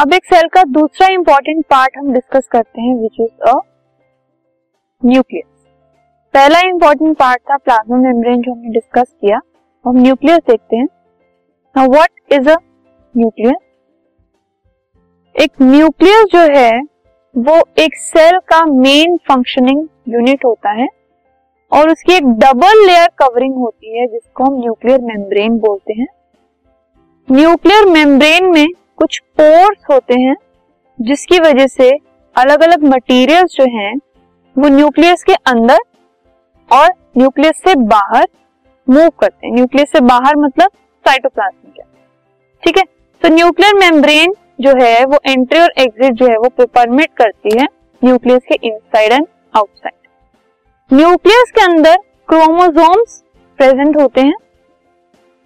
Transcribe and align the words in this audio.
अब 0.00 0.12
एक 0.12 0.24
सेल 0.24 0.46
का 0.48 0.62
दूसरा 0.64 1.06
इंपॉर्टेंट 1.12 1.64
पार्ट 1.70 1.96
हम 1.98 2.12
डिस्कस 2.12 2.46
करते 2.50 2.82
हैं 2.82 2.94
विच 2.96 3.16
इज़ 3.20 3.48
अ 3.48 3.52
न्यूक्लियस 5.02 5.66
पहला 6.34 6.60
इंपॉर्टेंट 6.60 7.16
पार्ट 7.16 7.40
था 7.40 7.56
प्लाज्मा 7.56 7.96
मेम्ब्रेन 7.96 8.40
जो 8.42 8.52
हमने 8.52 8.68
डिस्कस 8.68 9.12
किया। 9.20 9.40
हम 9.84 9.96
न्यूक्लियस 9.96 10.38
देखते 10.48 10.76
हैं। 10.76 10.86
Now 11.76 11.88
what 11.88 12.32
is 12.32 12.48
a 12.48 12.56
nucleus 13.14 13.56
एक 15.34 15.62
न्यूक्लियस 15.62 16.24
जो 16.32 16.46
है, 16.56 16.80
वो 17.34 17.60
एक 17.78 17.96
सेल 17.96 18.38
का 18.48 18.64
मेन 18.64 19.16
फंक्शनिंग 19.28 19.86
यूनिट 20.08 20.44
होता 20.44 20.70
है 20.72 20.88
और 21.72 21.90
उसकी 21.90 22.14
एक 22.14 22.24
डबल 22.40 22.86
लेयर 22.86 23.08
कवरिंग 23.18 23.54
होती 23.54 23.98
है, 23.98 24.06
जिसको 24.06 24.44
हम 24.44 24.60
न्यूक्लियर 24.60 25.00
मेम्ब्रेन 25.04 25.58
बोलते 25.58 26.00
हैं। 26.00 26.08
न्यूक्लियर 27.28 27.86
मेम्ब्रेन 27.88 28.52
में 28.52 28.66
कुछ 29.00 29.18
पोर्स 29.38 29.84
होते 29.90 30.14
हैं, 30.14 30.34
जिसकी 30.98 31.38
वजह 31.40 31.66
से 31.66 31.90
अलग 32.36 32.62
अलग 32.62 32.82
मटेरियल्स 32.84 33.54
जो 33.54 33.64
हैं, 33.76 33.94
वो 34.56 34.68
न्यूक्लियस 34.68 35.22
के 35.22 35.34
अंदर 35.46 35.78
और 36.70 36.88
न्यूक्लियस 37.18 37.62
से 37.64 37.74
बाहर 37.74 38.26
मूव 38.88 39.08
करते 39.10 39.46
हैं। 39.46 39.54
न्यूक्लियस 39.54 39.90
से 39.92 40.00
बाहर 40.00 40.36
मतलब 40.36 40.70
साइटोप्लाज्म 41.04 41.70
के 41.70 41.82
ठीक 42.62 42.78
है? 42.78 42.84
तो 43.22 43.28
न्यूक्लियर 43.28 43.74
मेम्ब्रेन 43.74 44.34
जो 44.60 44.74
है, 44.80 45.04
वो 45.04 45.18
एंट्री 45.26 45.60
और 45.60 45.72
एग्जिट 45.78 46.12
जो 46.12 46.26
है, 46.26 46.36
वो 46.36 46.66
परमिट 46.66 47.10
करती 47.16 47.56
है 47.58 47.66
न्यूक्लियस 48.02 48.42
के 48.48 48.58
इनसाइड 48.62 49.12
एंड 49.12 49.26
आउटसाइड 49.56 50.94
न्यूक्लियस 50.94 51.50
के 51.50 51.62
अंदर 51.62 51.96
क्रोमोसोम्स 52.28 53.22
प्रेजेंट 53.58 53.96
होते 54.00 54.20
हैं, 54.20 54.36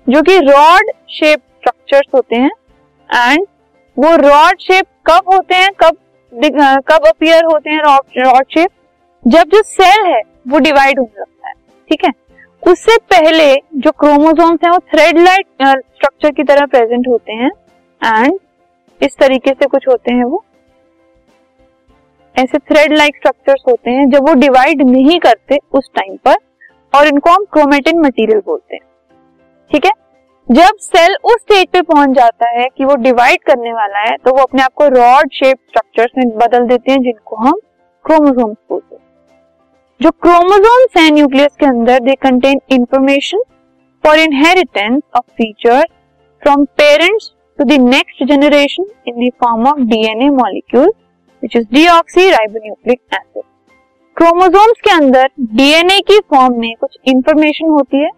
जो 0.07 0.23
कि 0.23 0.39
रॉड 0.41 0.91
शेप 1.11 1.41
स्ट्रक्चर्स 1.41 2.15
होते 2.15 2.37
हैं। 2.37 2.51
एंड 3.11 3.47
वो 3.97 4.15
रॉड 4.19 4.59
शेप 4.61 4.87
कब 5.07 5.33
होते 5.33 5.55
हैं? 5.55 5.71
कब 5.75 5.97
कब 6.89 7.07
अपियर 7.07 7.45
होते 7.45 7.71
हैं 7.71 7.83
रॉड 7.83 8.45
शेप 8.49 8.71
जब 9.25 9.49
जो 9.49 9.63
सेल 9.63 10.07
है, 10.07 10.21
वो 10.49 10.59
डिवाइड 10.61 10.99
होने 10.99 11.21
लगता 11.21 11.49
है, 11.49 11.55
ठीक 11.91 12.05
है? 12.05 12.11
उससे 12.63 12.97
पहले 13.11 13.55
जो 13.77 13.91
क्रोमोसोम्स 13.93 14.65
हैं, 14.65 14.71
वो 14.71 14.79
थ्रेड 14.93 15.19
लाइक 15.19 15.47
स्ट्रक्चर 15.63 16.31
की 16.31 16.43
तरह 16.45 16.67
प्रेजेंट 16.67 17.09
होते 17.09 17.33
हैं। 17.33 17.51
एंड 18.01 18.39
इस 19.01 19.17
तरीके 19.17 19.51
से 19.53 19.67
कुछ 19.67 19.89
होते 19.89 20.15
हैं 20.15 20.25
वो। 20.25 20.45
ऐसे 22.37 22.59
थ्रेड 22.61 22.93
लाइक 22.93 23.17
स्ट्रक्चर्स 23.17 23.63
होते 23.69 23.91
हैं, 23.91 24.09
जब 24.11 24.29
वो 24.29 24.35
डिवाइड 24.37 24.83
नहीं 24.83 25.19
करते 25.21 25.59
उस 25.73 25.91
टाइम 25.95 26.17
पर, 26.25 26.37
और 26.93 27.07
इनको 27.07 27.31
हम 27.31 27.45
क्रोमेटिन 27.53 28.01
मटेरियल 28.01 28.43
बोलते 28.47 28.75
हैं, 28.75 28.83
ठीक 29.71 29.85
है? 29.85 29.93
जब 30.49 30.77
सेल 30.81 31.15
उस 31.25 31.35
स्टेज 31.35 31.67
पे 31.73 31.81
पहुँच 31.83 32.11
जाता 32.17 32.49
है 32.51 32.67
कि 32.79 32.85
वो 32.85 32.95
डिवाइड 32.97 33.43
करने 33.43 33.73
वाला 33.73 33.99
है 34.01 34.17
तो 34.17 34.31
वो 34.31 34.43
अपने 34.43 34.63
आप 34.63 34.73
को 34.75 34.87
रॉड 34.89 35.31
शेप 35.33 35.57
स्ट्रक्चर्स 35.59 36.11
में 36.19 36.37
बदल 36.39 36.67
देते 36.67 36.93
हैं, 36.93 37.01
जिनको 37.03 37.37
हम 37.37 37.53
क्रोमोसोम्स 38.05 38.57
बोलते 38.71 38.95
हैं। 38.95 39.03
जो 40.01 40.11
क्रोमोसोम्स 40.23 40.97
हैं 40.97 41.11
न्यूक्लियस 41.11 41.57
के 41.61 41.67
अंदर 41.67 42.01
they 42.01 42.15
contain 42.23 42.61
information 42.71 43.43
for 44.05 44.19
inheritance 44.19 45.01
of 45.17 45.25
features 45.33 45.85
from 46.43 46.65
parents 46.79 47.33
to 47.59 47.65
the 47.65 47.81
next 47.85 48.25
generation 48.25 48.87
in 49.09 49.27
the 49.27 49.31
form 49.45 49.67
of 49.69 49.81
DNA 49.93 50.29
molecule 50.33 50.89
which 50.89 51.57
is 51.57 51.67
deoxyribonucleic 51.75 53.01
acid 53.13 53.43
chromosomes 54.17 54.81
के 54.81 54.91
अंदर 54.91 55.31
डीएनए 55.55 56.01
की 56.09 56.19
फॉर्म 56.31 56.61
में 56.61 56.75
कुछ 56.81 56.99
इंफॉर्मेशन 57.07 57.69
होती 57.69 58.03
है 58.05 58.11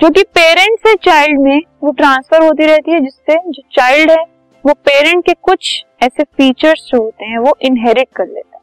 जो 0.00 0.10
कि 0.10 0.22
पेरेंट 0.22 0.78
से 0.78 0.94
चाइल्ड 0.94 1.40
में 1.40 1.60
वो 1.84 1.92
ट्रांसफ़र 1.92 2.42
होती 2.42 2.66
रहती 2.66 2.90
है, 2.90 3.00
जिससे 3.00 3.36
जो 3.36 3.62
चाइल्ड 3.72 4.10
है, 4.10 4.24
वो 4.66 4.74
पेरेंट 4.74 5.26
के 5.26 5.32
कुछ 5.42 5.84
ऐसे 6.02 6.22
फीचर्स 6.22 6.88
जो 6.88 7.02
होते 7.02 7.24
हैं, 7.24 7.38
वो 7.38 7.56
इनहेरिट 7.62 8.08
कर 8.16 8.26
लेता 8.26 8.56
है। 8.56 8.62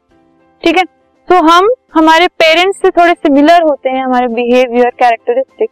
ठीक 0.63 0.77
है? 0.77 0.83
तो 1.29 1.35
हम, 1.35 1.69
हमारे 1.93 2.27
पेरेंट्स 2.27 2.77
से 2.79 2.89
थोड़े 2.89 3.13
सिमिलर 3.13 3.61
होते 3.61 3.89
हैं, 3.89 4.05
हमारे 4.05 4.27
बिहेवियर 4.27 4.89
कैरेक्टरिस्टिक 4.89 5.69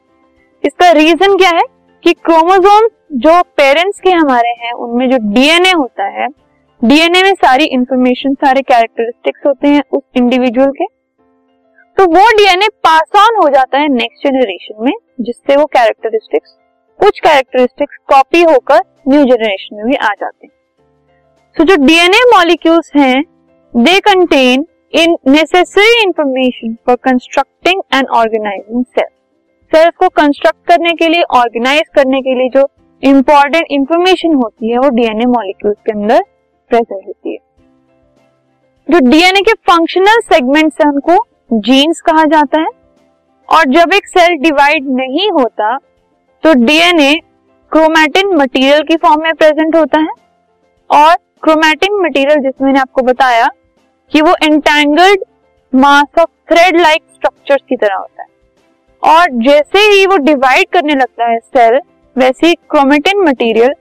इसका 0.65 0.91
रीजन 0.91 1.37
क्या 1.37 1.49
है? 1.49 1.61
कि 2.03 2.13
क्रोमोसोम 2.13 2.89
जो 3.13 3.41
पेरेंट्स 3.41 3.99
के 3.99 4.09
हमारे 4.09 4.49
हैं, 4.49 4.71
उनमें 4.71 5.11
जो 5.11 5.17
डीएनए 5.21 5.71
होता 5.71 6.03
है 6.03 6.27
डीएनए 6.83 7.23
में 7.23 7.33
सारी 7.33 7.63
इंफॉर्मेशन 7.63 8.33
सारे 8.33 8.61
कैरेक्टरिस्टिक्स 8.61 9.41
होते 9.45 9.67
हैं 9.67 9.83
उस 9.91 10.03
इंडिविजुअल 10.15 10.71
के। 10.71 11.02
तो 11.97 12.03
वो 12.05 12.21
डीएनए 12.37 12.67
पास 12.83 13.11
ऑन 13.17 13.35
हो 13.35 13.49
जाता 13.49 13.79
है 13.79 13.87
नेक्स्ट 13.87 14.27
जनरेशन 14.27 14.83
में 14.83 14.93
जिससे 15.21 15.55
वो 15.55 15.65
कैरेक्टरिस्टिक्स 15.65 16.55
कुछ 16.99 17.19
कैरेक्टरिस्टिक्स 17.19 17.97
कॉपी 18.07 18.41
होकर 18.43 18.79
न्यू 19.07 19.23
जनरेशन 19.25 19.75
में 19.75 19.85
भी 19.85 19.95
आ 19.95 20.09
जाते 20.09 20.45
हैं। 20.45 20.53
सो 21.57 21.63
so, 21.63 21.69
जो 21.69 21.75
डीएनए 21.85 22.23
मॉलिक्यूल्स 22.31 22.91
हैं 22.95 23.23
they 23.73 23.99
contain 23.99 24.65
in 24.93 25.15
necessary 25.27 26.01
information 26.01 26.73
for 26.85 26.95
constructing 27.03 27.81
and 27.93 28.07
organising 28.07 28.83
cell 28.85 29.07
cells 29.71 29.95
को 29.99 30.09
कंस्ट्रक्ट 30.09 30.67
करने 30.67 30.93
के 30.93 31.07
लिए 31.07 31.23
ऑर्गेनाइज 31.31 31.89
करने 31.95 32.21
के 32.21 32.33
लिए 32.35 32.49
जो 32.49 32.67
इंपॉर्टेंट 33.03 33.65
इंफॉर्मेशन 33.71 34.33
होती 34.33 34.71
है 34.71 34.77
वो 34.77 34.89
डीएनए 34.89 35.25
मॉलिक्यूल्स 35.25 35.77
के 35.85 35.91
अंदर 35.91 36.23
प्रेजेंट 36.71 37.05
होती 37.07 37.33
है। 37.33 37.37
जो 38.87 38.99
डीएनए 39.09 39.41
के 39.41 39.53
फंक्शनल 39.69 40.19
सेगमेंट्स 40.23 40.81
हैं 40.81 40.91
उनको 40.91 41.15
जीन्स 41.55 42.01
कहा 42.01 42.23
जाता 42.25 42.59
है। 42.61 42.67
और 43.49 43.65
जब 43.71 43.93
एक 43.93 44.07
सेल 44.07 44.35
डिवाइड 44.39 44.85
नहीं 44.91 45.29
होता 45.31 45.75
तो 46.43 46.53
डीएनए 46.55 47.13
क्रोमैटिन 47.71 48.35
मटेरियल 48.35 48.81
की 48.83 48.95
फॉर्म 48.97 49.21
में 49.23 49.33
प्रेजेंट 49.33 49.75
होता 49.75 49.99
है। 49.99 50.13
और 50.89 51.15
क्रोमैटिन 51.43 51.99
मटेरियल 52.01 52.39
जिसमें 52.39 52.65
मैंने 52.65 52.79
आपको 52.79 53.01
बताया, 53.01 53.47
कि 54.11 54.21
वो 54.21 54.33
entangled 54.43 55.23
mass 55.73 56.19
of 56.19 56.29
thread 56.49 56.79
like 56.81 57.01
structures 57.13 57.61
की 57.69 57.75
तरह 57.75 57.95
होता 57.95 58.21
है। 58.21 58.27
और 59.03 59.27
जैसे 59.43 59.79
ही 59.81 60.05
वो 60.05 60.17
डिवाइड 60.23 60.67
करने 60.73 60.95
लगता 60.95 61.29
है 61.31 61.37
सेल 61.39 61.79
वैसे 62.15 62.47
ही 62.47 62.53
क्रोमेटिन 62.69 63.23
मटेरियल 63.23 63.73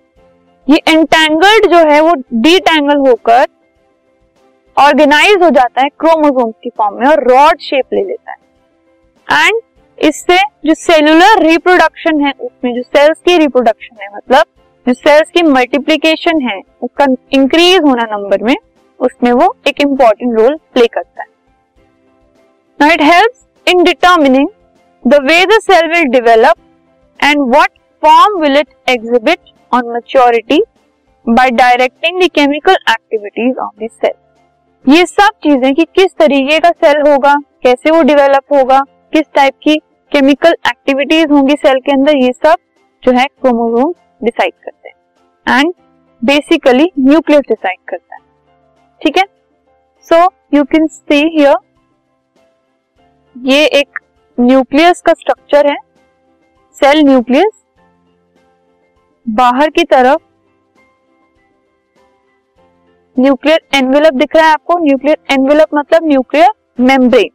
ये 0.66 0.76
एंटेंगल्ड 0.88 1.66
जो 1.70 1.78
है, 1.90 2.00
वो 2.00 2.14
डीटेंगल 2.34 2.96
होकर 2.98 3.46
ऑर्गेनाइज 4.76 5.42
हो 5.42 5.48
जाता 5.50 5.82
है 5.82 5.88
क्रोमोसोम्स 6.00 6.54
की 6.62 6.70
फॉर्म 6.78 6.94
में 7.00 7.06
और 7.08 7.22
रॉड 7.30 7.58
शेप 7.60 7.94
ले 7.94 8.02
लेता 8.04 8.30
है। 8.30 9.46
एंड 9.46 9.60
इससे 9.98 10.36
जो 10.66 10.74
सेलुलर 10.74 11.42
रिप्रोडक्शन 11.42 12.24
है, 12.24 12.32
उसमें 12.40 12.74
जो 12.74 12.82
सेल्स 12.82 13.18
की 13.26 13.36
रिप्रोडक्शन 13.38 14.02
है 14.02 14.08
मतलब 14.16 14.44
जो 14.86 14.94
सेल्स 14.94 15.30
की 15.30 15.42
मल्टीप्लीकेशन 15.42 16.40
है, 16.42 16.60
उसका 16.82 17.06
इंक्रीज 17.32 17.82
होना 17.82 18.04
नंबर 18.10 18.42
में, 18.42 18.54
उसमें 19.00 19.32
वो 19.32 19.54
एक 19.68 19.80
इंपॉर्टेंट 19.80 20.38
रोल 20.38 20.56
प्ले 20.74 20.86
करता 20.86 21.22
है। 21.22 21.30
It 22.80 23.02
helps 23.02 23.44
in 23.66 23.82
determining 23.84 24.48
the 25.04 25.20
way 25.24 25.44
the 25.46 25.58
cell 25.62 25.88
will 25.88 26.08
develop 26.10 26.56
and 27.20 27.40
what 27.44 27.70
form 28.02 28.40
will 28.40 28.56
it 28.58 28.68
exhibit 28.88 29.52
on 29.72 29.88
maturity 29.88 30.62
by 31.26 31.50
directing 31.52 32.22
the 32.22 32.28
chemical 32.34 32.76
activities 32.90 33.58
of 33.58 33.84
the 33.84 33.88
cell 33.92 34.12
ये 34.84 35.04
सब 35.06 35.28
चीज़ें 35.42 35.74
कि 35.74 35.84
किस 35.94 36.14
तरीके 36.18 36.58
का 36.58 36.70
सेल 36.70 37.00
होगा, 37.00 37.34
कैसे 37.62 37.90
वो 37.90 38.02
डेवलप 38.02 38.52
होगा, 38.52 38.80
किस 39.12 39.26
टाइप 39.34 39.54
की 39.62 39.76
केमिकल 40.12 40.54
एक्टिविटीज़ 40.68 41.32
होंगी 41.32 41.54
सेल 41.56 41.78
के 41.80 41.92
अंदर, 41.92 42.16
ये 42.16 42.32
सब 42.32 42.56
जो 43.02 43.12
है 43.12 43.26
क्रोमोसोम 43.26 43.92
डिसाइड 44.24 44.52
करते 44.64 44.88
हैं। 44.88 45.58
एंड 45.58 45.72
बेसिकली 46.22 46.90
न्यूक्लियस 46.98 47.40
डिसाइड 47.40 47.78
करता 47.88 48.14
है। 48.14 48.20
ठीक 49.00 49.18
है? 49.18 49.24
So 50.06 50.24
you 50.54 50.64
can 50.64 50.86
see 50.86 51.20
here 51.38 51.56
ये 53.36 53.64
एक 53.80 53.98
न्यूक्लियस 54.38 55.00
का 55.00 55.12
स्ट्रक्चर 55.12 55.66
है। 55.66 55.76
सेल 56.78 57.02
न्यूक्लियस 57.02 57.64
बाहर 59.26 59.70
की 59.70 59.84
तरफ़ 59.84 60.20
न्यूक्लियर 63.16 63.60
एनवेलप 63.74 64.14
दिख 64.14 64.36
रहा 64.36 64.46
है 64.46 64.52
आपको। 64.52 64.78
न्यूक्लियर 64.78 65.16
एनवेलप 65.32 65.74
मतलब 65.74 66.06
न्यूक्लियर 66.06 66.50
मेम्ब्रेन। 66.80 67.30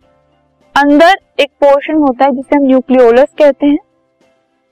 अंदर 0.76 1.16
एक 1.40 1.50
पोर्शन 1.62 1.98
होता 1.98 2.26
है 2.26 2.32
जिसे 2.32 2.56
हम 2.56 2.64
न्यूक्लियोलस 2.64 3.28
कहते 3.40 3.66
हैं। 3.66 3.78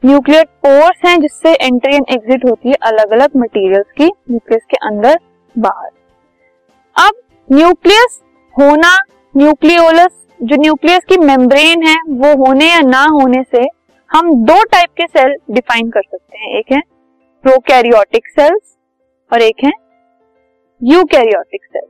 न्यूक्लियर 0.03 0.43
पोर्स 0.63 1.05
हैं 1.05 1.19
जिससे 1.21 1.53
एंट्री 1.55 1.95
एंड 1.95 2.05
एग्जिट 2.09 2.45
होती 2.45 2.69
है 2.69 2.75
अलग 2.83 3.11
अलग 3.11 3.35
मटेरियल्स 3.37 3.91
की 3.97 4.05
न्यूक्लियस 4.05 4.63
के 4.69 4.77
अंदर 4.87 5.19
बाहर। 5.55 5.89
अब 6.95 7.13
न्यूक्लियस 7.49 8.19
होना, 8.55 8.95
न्यूक्लियोलस, 9.35 10.11
जो 10.39 10.55
न्यूक्लियस 10.55 11.05
की 11.09 11.17
मेम्ब्रेन 11.17 11.87
है, 11.87 11.95
वो 12.09 12.35
होने 12.37 12.69
या 12.69 12.81
ना 12.81 13.05
होने 13.11 13.43
से 13.51 13.65
हम 14.09 14.33
दो 14.45 14.63
टाइप 14.63 14.89
के 14.97 15.05
सेल 15.07 15.35
डिफाइन 15.51 15.89
कर 15.89 16.01
सकते 16.01 16.37
हैं। 16.37 16.57
एक 16.59 16.71
है 16.71 16.79
प्रोकैरियोटिक 17.43 18.27
सेल्स 18.29 18.75
और 19.31 19.41
एक 19.41 19.63
है 19.63 19.71
eukaryotic 20.85 21.65
cells 21.65 21.89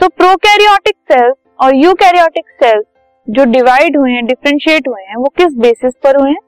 so 0.00 0.08
prokaryotic 0.08 0.94
cells 1.12 1.34
और 1.60 1.76
यूकैरियोटिक 1.76 2.44
सेल्स 2.48 2.84
जो 3.30 3.44
डिवाइड 3.44 3.96
हुए 3.96 4.10
हैं 4.10 4.26
डिफ्रेंशिएट 4.26 4.88
हुए 4.88 5.02
हैं, 5.02 5.16
वो 5.16 5.24
किस 5.24 5.54
बेसिस 5.54 5.92
पर 6.04 6.20
हुए 6.20 6.30
हैं? 6.30 6.38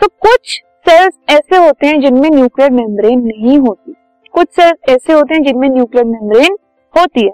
तो 0.00 0.08
कुछ 0.08 0.64
सेल्स 0.88 1.14
ऐसे 1.30 1.56
होते 1.56 1.86
हैं 1.86 2.00
जिनमें 2.00 2.30
न्यूक्लियर 2.30 2.70
मेम्ब्रेन 2.70 3.20
नहीं 3.20 3.58
होती। 3.58 3.94
कुछ 4.32 4.48
सेल्स 4.48 4.90
ऐसे 4.90 5.12
होते 5.12 5.34
हैं 5.34 5.42
जिनमें 5.42 5.68
न्यूक्लियर 5.68 6.04
मेम्ब्रेन 6.04 6.56
होती 6.96 7.24
है। 7.24 7.32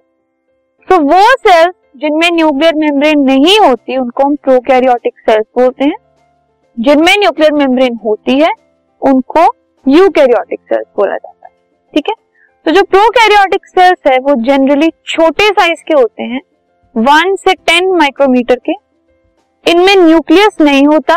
तो 0.88 0.98
वो 0.98 1.22
सेल्स 1.22 1.74
जिनमें 1.96 2.30
न्यूक्लियर 2.32 2.74
मेम्ब्रेन 2.74 3.20
नहीं 3.20 3.60
होती, 3.60 3.96
उनको 3.96 4.22
हम 4.24 4.36
प्रोकैरियोटिक 4.36 5.14
सेल्स 5.18 5.46
बोलते 5.58 5.84
हैं। 5.84 5.96
जिनमें 6.80 7.18
न्यूक्लियर 7.18 7.52
मेम्ब्रेन 7.52 7.98
होती 8.04 8.40
है, 8.40 8.50
उनको 9.02 9.44
यूकैरियोटिक 9.88 10.60
सेल्स 10.60 10.86
बोला 10.96 11.16
जाता 11.16 11.46
है। 11.46 11.52
ठीक 11.94 12.04
है? 12.08 12.23
तो 12.66 12.70
जो 12.70 12.82
प्रोकैरियोटिक 12.84 13.66
सेल्स 13.66 14.06
है, 14.06 14.18
वो 14.18 14.34
जनरली 14.44 14.88
छोटे 15.06 15.48
साइज़ 15.48 15.82
के 15.88 15.94
होते 15.94 16.22
हैं 16.22 16.40
वन 16.94 17.34
से 17.36 17.52
टेन 17.54 17.90
माइक्रोमीटर 17.92 18.60
के। 18.68 18.72
इनमें 19.66 19.96
न्यूक्लियस 19.96 20.56
नहीं 20.60 20.86
होता 20.86 21.16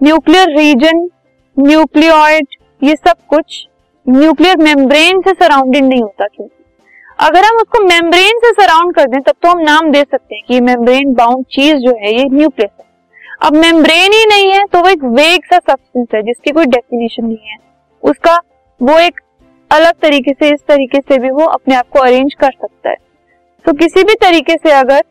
न्यूक्लियर 0.00 0.56
रीजन 0.58 1.08
न्यूक्लियोइड 1.56 2.56
ये 2.82 2.94
सब 2.96 3.16
कुछ 3.28 3.66
न्यूक्लियर 4.06 4.56
मेम्ब्रेन 4.58 5.20
से 5.20 5.32
सराउंडेड 5.34 5.84
नहीं 5.84 6.02
होता 6.02 6.26
क्योंकि। 6.26 6.54
अगर 7.18 7.44
हम 7.44 7.56
उसको 7.56 7.82
मेम्ब्रेन 7.84 8.38
से 8.38 8.52
सराउंड 8.52 8.94
कर 8.94 9.06
दें, 9.06 9.20
तब 9.20 9.34
तो 9.42 9.48
हम 9.48 9.60
नाम 9.60 9.90
दे 9.92 10.02
सकते 10.02 10.34
हैं 10.34 10.44
कि 10.48 10.60
मेम्ब्रेन 10.62 11.12
बाउंड 11.14 11.44
चीज़ 11.50 11.76
जो 11.78 11.96
है, 11.96 12.14
ये 12.14 12.24
न्यूक्लियस 12.26 12.70
है। 12.80 12.86
अब 13.42 13.56
मेम्ब्रेन 13.56 14.12
ही 14.12 14.24
नहीं 14.26 14.50
है 14.52 14.64
तो 14.64 14.80
वो 14.80 14.88
एक 14.88 15.04
वेग 15.04 15.44
सा 15.44 15.58
सब्सटेंस 15.60 16.08
है, 16.14 16.22
जिसकी 16.22 16.50
कोई 16.50 16.66
डेफिनेशन 16.66 17.24
नहीं 17.24 17.46
है। 17.46 17.58
उसका 18.02 18.40
वो 18.80 18.98
एक 18.98 19.20
अलग 19.70 19.92
तरीके 19.92 20.32
से, 20.32 20.48
इस 20.48 20.60
तरीके 20.68 21.00
से 21.00 21.18
भी 21.18 21.30
वो 21.30 21.44
अपने 21.44 21.74
आप 21.74 21.88
को 21.88 21.98
अरेंज 21.98 22.34
कर 22.34 22.50
सकता 22.52 22.90
है। 22.90 22.96
तो 23.64 23.72
किसी 23.72 24.02
भी 24.04 24.14
तरीके 24.14 24.54
से 24.54 24.70
अगर 24.70 25.02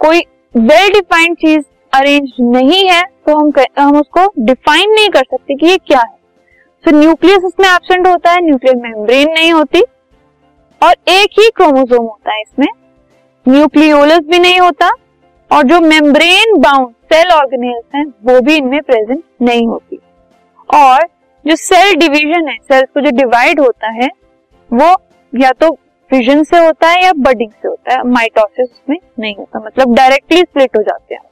कोई 0.00 0.18
वेल 0.54 0.92
डिफाइंड 0.92 1.36
चीज़ 1.36 1.64
अरेंज 1.92 2.30
नहीं 2.40 2.88
है 2.88 3.02
तो 3.26 3.36
हम 3.36 3.50
हम 3.78 3.96
उसको 3.96 4.26
डिफाइन 4.38 4.90
नहीं 4.90 5.08
कर 5.08 5.22
सकते 5.22 5.54
कि 5.54 5.66
ये 5.66 5.76
क्या 5.78 6.00
है। 6.00 6.16
तो 6.84 6.98
न्यूक्लियस 6.98 7.44
उसमें 7.44 7.68
एबसेंट 7.68 8.06
होता 8.06 8.30
है 8.30 8.40
न्यूक्लियर 8.40 8.76
मेम्ब्रेन 8.76 9.30
नहीं 9.30 9.52
होती। 9.52 9.80
और 10.82 10.94
एक 11.08 11.40
ही 11.40 11.48
क्रोमोसोम 11.56 12.04
होता 12.06 12.32
है 12.32 12.40
इसमें। 12.40 12.66
न्यूक्लियोलस 13.46 14.20
भी 14.20 14.38
नहीं 14.38 14.58
होता। 14.60 14.90
और 15.50 15.62
जो 15.62 15.80
मेम्ब्रेन 15.80 16.56
बाउंड 16.56 16.94
सेल 17.12 17.30
ऑर्गेनेल्स 17.30 17.94
हैं, 17.94 18.04
वो 18.04 18.40
भी 18.40 18.56
इनमें 18.56 18.80
प्रेजेंट 18.82 19.22
नहीं 19.42 19.66
होती। 19.66 19.98
और 20.74 21.06
जो 21.44 21.56
सेल 21.56 21.94
डिवीज़न 21.96 22.48
है 22.48 22.56
सेल्स 22.62 22.88
को 22.94 23.00
जो 23.00 23.10
डिवाइड 23.16 23.60
होता 23.60 23.90
है, 23.92 24.08
वो 24.70 24.94
या 25.32 25.52
तो 25.52 25.70
फिजन 26.10 26.42
से 26.42 26.58
होता 26.58 26.88
है 26.88 27.04
या 27.04 27.12
बडिंग 27.18 27.50
से 27.52 27.68
होता 27.68 27.94
है 27.94 28.02
माइटोसिस 28.08 28.68
में 28.90 28.96
नहीं 29.20 29.34
होता 29.36 29.60
मतलब 29.60 29.94
डायरेक्टली 29.94 30.40
स्प्लिट 30.40 30.76
हो 30.76 30.82
जाते 30.82 31.14
हैं। 31.14 31.22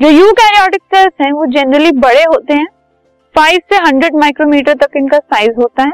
जो 0.00 0.08
यूकैरियोटिक 0.10 0.82
सेल्स 0.94 1.12
हैं, 1.20 1.32
वो 1.32 1.46
जनरली 1.46 1.92
बड़े 1.92 2.22
होते 2.22 2.54
हैं 2.54 2.66
फाइव 3.34 3.60
से 3.72 3.76
हंड्रेड 3.76 4.14
माइक्रोमीटर 4.14 4.74
तक 4.74 4.96
इनका 4.96 5.18
साइज़ 5.18 5.56
होता 5.56 5.82
है। 5.82 5.92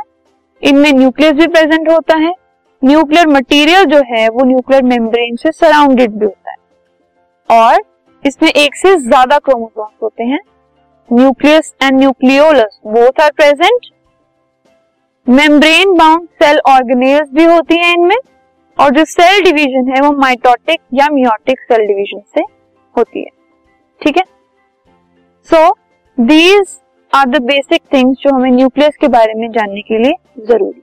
इनमें 0.63 0.93
न्यूक्लियस 0.93 1.33
भी 1.33 1.47
प्रेजेंट 1.47 1.89
होता 1.91 2.17
है। 2.17 2.33
न्यूक्लियर 2.83 3.27
मटेरियल 3.27 3.85
जो 3.85 4.03
है, 4.07 4.29
वो 4.29 4.45
न्यूक्लियर 4.45 4.83
मेम्ब्रेन 4.83 5.37
से 5.37 5.53
सराउंडेड 5.53 6.11
भी 6.11 6.25
होता 6.25 6.51
है। 6.51 6.57
और 7.51 7.83
इसमें 8.25 8.49
एक 8.51 8.75
से 8.75 8.97
ज़्यादा 8.97 9.39
क्रोमोसोम्स 9.39 10.03
होते 10.03 10.25
हैं। 10.25 10.39
Nucleus 11.13 11.75
and 11.83 11.99
nucleolus 11.99 12.79
both 12.87 13.21
are 13.21 13.31
present 13.37 13.87
membrane 15.27 15.93
bound 15.97 16.29
cell 16.43 16.59
organelles 16.69 17.29
भी 17.35 17.45
होती 17.45 17.77
हैं 17.79 17.93
इनमें, 17.95 18.17
और 18.79 18.91
जो 18.91 19.05
सेल 19.07 19.43
डिवीज़न 19.45 19.91
है 19.91 20.01
वो 20.03 20.13
माइटोटिक 20.21 20.81
या 20.95 21.09
मियोटिक 21.13 21.61
सेल 21.63 21.87
डिवीज़न 21.87 22.21
से 22.35 22.45
होती 22.95 23.21
है। 23.21 23.31
ठीक 24.01 24.17
है? 24.17 24.25
So 25.49 25.71
these 26.19 26.79
are 27.13 27.29
the 27.29 27.43
basic 27.43 27.83
things 27.93 28.19
जो 28.23 28.35
हमें 28.35 28.51
न्यूक्लियस 28.51 28.97
के 29.01 29.09
बारे 29.09 29.35
में 29.35 29.51
जानने 29.51 29.81
के 29.83 29.99
लिए 29.99 30.45
ज़रूरी। 30.47 30.83